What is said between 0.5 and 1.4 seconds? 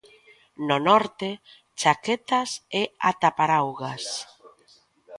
No norte,